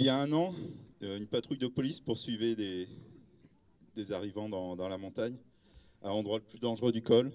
[0.00, 0.54] Il y a un an,
[1.02, 5.34] euh, une patrouille de police poursuivait des, arrivants dans, dans la montagne,
[6.04, 7.32] à l'endroit le plus dangereux du col.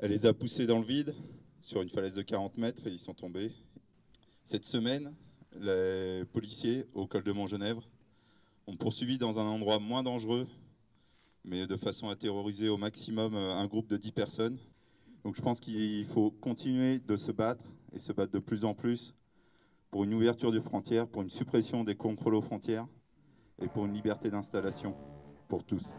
[0.00, 1.14] Elle les a poussés dans le vide,
[1.62, 3.52] sur une falaise de 40 mètres, et ils sont tombés.
[4.42, 5.14] Cette semaine,
[5.60, 7.88] les policiers au col de Montgenèvre
[8.66, 10.48] ont poursuivi dans un endroit moins dangereux,
[11.44, 14.58] mais de façon à terroriser au maximum euh, un groupe de 10 personnes.
[15.22, 18.74] Donc je pense qu'il faut continuer de se battre, et se battre de plus en
[18.74, 19.14] plus,
[19.90, 22.86] pour une ouverture des frontières, pour une suppression des contrôles aux frontières
[23.60, 24.94] et pour une liberté d'installation
[25.48, 25.94] pour tous.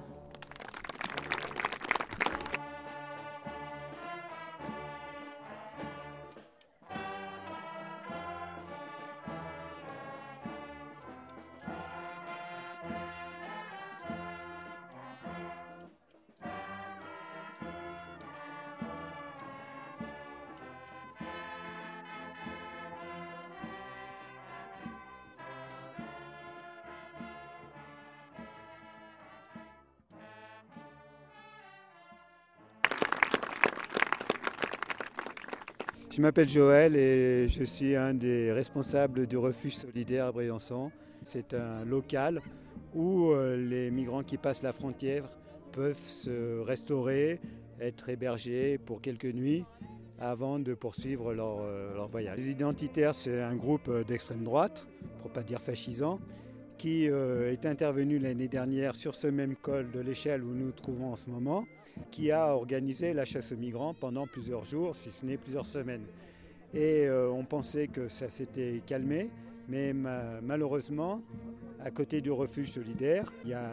[36.12, 40.92] Je m'appelle Joël et je suis un des responsables du refuge solidaire à Briançon.
[41.22, 42.42] C'est un local
[42.96, 45.30] où euh, les migrants qui passent la frontière
[45.72, 47.40] peuvent se restaurer,
[47.80, 49.66] être hébergés pour quelques nuits
[50.20, 52.40] avant de poursuivre leur, euh, leur voyage.
[52.40, 54.88] Les identitaires, c'est un groupe euh, d'extrême droite,
[55.20, 56.20] pour ne pas dire fascisant,
[56.80, 61.12] qui est intervenu l'année dernière sur ce même col de l'échelle où nous nous trouvons
[61.12, 61.66] en ce moment
[62.12, 66.06] qui a organisé la chasse aux migrants pendant plusieurs jours, si ce n'est plusieurs semaines.
[66.74, 69.30] Et euh, on pensait que ça s'était calmé,
[69.68, 71.22] mais ma- malheureusement,
[71.84, 73.70] à côté du refuge solidaire, il y a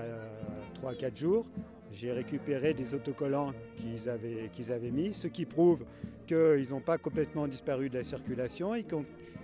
[0.83, 1.47] 3-4 jours,
[1.93, 5.85] j'ai récupéré des autocollants qu'ils avaient, avaient mis, ce qui prouve
[6.27, 8.85] qu'ils n'ont pas complètement disparu de la circulation, ils,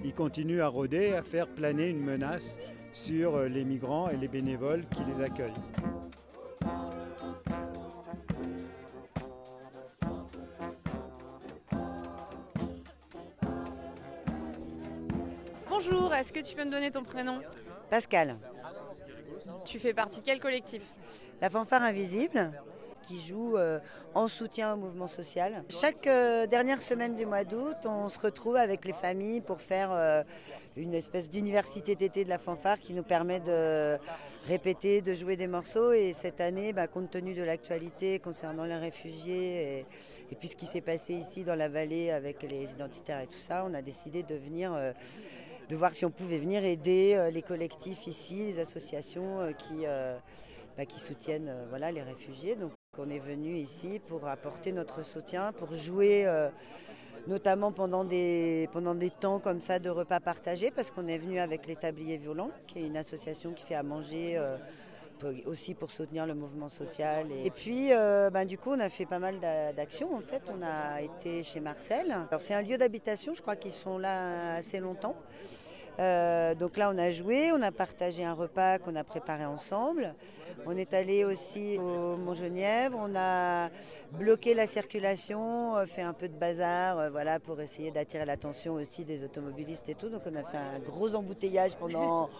[0.04, 2.58] ils continuent à rôder, à faire planer une menace
[2.92, 5.52] sur euh, les migrants et les bénévoles qui les accueillent.
[15.74, 17.40] Bonjour, est-ce que tu peux me donner ton prénom
[17.88, 18.36] Pascal,
[19.64, 20.82] Tu fais partie de quel collectif
[21.40, 22.52] la fanfare invisible
[23.00, 23.80] qui joue euh,
[24.12, 25.64] en soutien au mouvement social.
[25.70, 29.90] Chaque euh, dernière semaine du mois d'août, on se retrouve avec les familles pour faire
[29.92, 30.22] euh,
[30.76, 33.96] une espèce d'université d'été de la fanfare qui nous permet de
[34.46, 35.92] répéter, de jouer des morceaux.
[35.92, 39.86] Et cette année, bah, compte tenu de l'actualité concernant les réfugiés et,
[40.30, 43.38] et puis ce qui s'est passé ici dans la vallée avec les identitaires et tout
[43.38, 44.74] ça, on a décidé de venir
[45.72, 49.86] de voir si on pouvait venir aider euh, les collectifs ici, les associations euh, qui,
[49.86, 50.18] euh,
[50.76, 52.56] bah, qui soutiennent voilà, les réfugiés.
[52.56, 56.26] Donc on est venu ici pour apporter notre soutien, pour jouer
[57.26, 61.38] notamment pendant des, pendant des temps comme ça de repas partagés, parce qu'on est venu
[61.38, 64.38] avec les Tabliers Violents, qui est une association qui fait à manger.
[65.46, 67.28] aussi pour soutenir le mouvement social.
[67.44, 70.12] Et, puis, ben, du coup, on a fait pas mal d'a- d'actions.
[70.14, 72.10] En fait, on a été chez Marcel.
[72.10, 75.16] Alors, c'est un lieu d'habitation, je crois qu'ils sont là assez longtemps.
[75.98, 80.14] Euh, donc là, on a joué, on a partagé un repas qu'on a préparé ensemble.
[80.64, 83.68] On est allé aussi au Mont-Genièvre, on a
[84.12, 88.74] bloqué la circulation, euh, fait un peu de bazar, euh, voilà, pour essayer d'attirer l'attention
[88.74, 90.08] aussi des automobilistes et tout.
[90.08, 92.30] Donc on a fait un gros embouteillage pendant,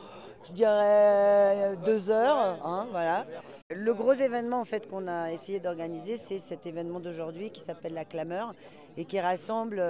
[0.47, 3.27] je dirais, deux heures, hein, voilà.
[3.71, 7.95] Le gros événement en fait qu'on a essayé d'organiser, c'est cet événement d'aujourd'hui qui s'appelle
[7.95, 8.55] la Clameur
[8.97, 9.83] et qui rassemble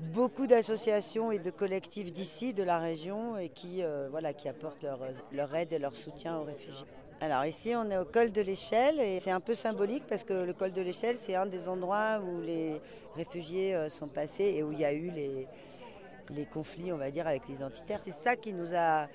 [0.00, 4.84] beaucoup d'associations et de collectifs d'ici, de la région, et qui, euh, voilà, qui apportent
[5.32, 6.86] leur, aide et leur soutien aux réfugiés.
[7.20, 10.34] Alors ici, on est au col de l'échelle et c'est un peu symbolique parce que
[10.34, 12.78] le col de l'échelle, c'est un des endroits où les
[13.16, 15.48] réfugiés euh, sont passés et où il y a eu les,
[16.30, 18.00] les conflits, on va dire, avec les identitaires.
[18.02, 19.08] C'est ça qui nous a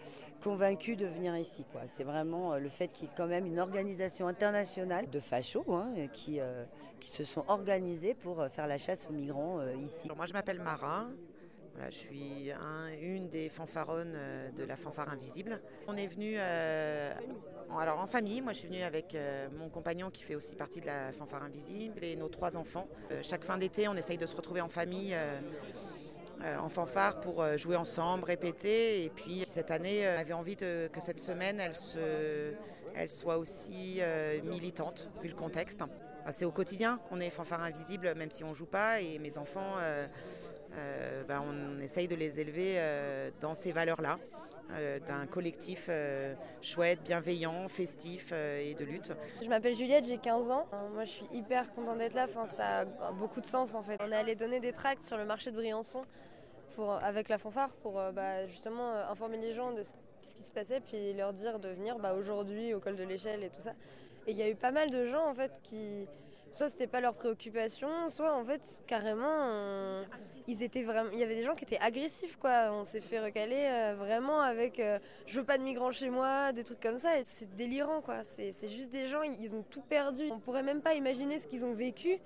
[0.44, 1.63] convaincus de venir ici.
[1.86, 5.63] C'est vraiment euh, le fait qu'il y ait quand même une organisation internationale de fachos
[5.69, 6.66] hein, qui, euh,
[7.00, 10.10] qui se sont organisés pour euh, faire la chasse aux migrants euh, ici.
[10.16, 11.08] Moi, je m'appelle Mara.
[11.90, 15.62] Je suis un- une des fanfaronnes euh, de la fanfare invisible.
[15.88, 17.14] On est venu euh,
[17.80, 20.81] alors en famille, moi je suis venue avec euh, mon compagnon qui fait aussi partie
[20.81, 22.88] de la fanfare invisible et nos trois enfants.
[23.12, 25.16] Euh, chaque fin d'été, on essaye de se retrouver en famille.
[26.60, 29.04] En fanfare pour jouer ensemble, répéter.
[29.04, 32.54] Et puis cette année, on avait envie que cette semaine, elle, se,
[32.96, 34.02] elle soit aussi
[34.44, 35.82] militante, vu le contexte.
[36.32, 39.02] c'est au quotidien qu'on est fanfare invisible, même si on ne joue pas.
[39.02, 39.76] Et mes enfants,
[41.28, 42.80] ben, on essaye de les élever
[43.40, 44.18] dans ces valeurs-là.
[44.74, 49.12] Euh, d'un collectif euh, chouette, bienveillant, festif euh, et de lutte.
[49.44, 50.66] Je m'appelle Juliette, j'ai 15 ans.
[50.94, 52.26] Moi, je suis hyper contente d'être là.
[52.30, 53.98] Enfin, ça a beaucoup de sens en fait.
[54.02, 56.04] On est allé donner des tracts sur le marché de Briançon
[56.75, 60.79] pour, avec la fanfare pour bah, justement informer les gens de ce qui se passait,
[60.79, 63.73] puis leur dire de venir bah, aujourd'hui au col de l'échelle et tout ça.
[64.27, 66.07] Et il y a eu pas mal de gens en fait qui,
[66.51, 70.03] soit c'était pas leur préoccupation, soit en fait carrément
[70.47, 72.71] ils étaient vraiment, il y avait des gens qui étaient agressifs quoi.
[72.71, 76.51] On s'est fait recaler euh, vraiment avec euh, je veux pas de migrants chez moi,
[76.51, 77.09] des trucs comme ça.
[77.23, 78.23] C'est délirant quoi.
[78.23, 80.29] C'est juste des gens, ils ont tout perdu.
[80.31, 82.18] On pourrait même pas imaginer ce qu'ils ont vécu.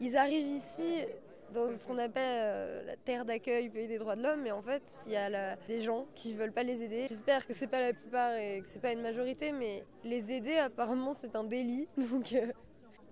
[0.00, 1.04] Ils arrivent ici
[1.52, 4.62] dans ce qu'on appelle euh, la terre d'accueil, pays des droits de l'homme, mais en
[4.62, 7.06] fait, il y a des gens qui veulent pas les aider.
[7.08, 10.56] J'espère que c'est pas la plupart et que c'est pas une majorité, mais les aider,
[10.56, 11.88] apparemment, c'est un délit.
[11.96, 12.34] Donc,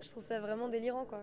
[0.00, 1.22] je trouve ça vraiment délirant, quoi.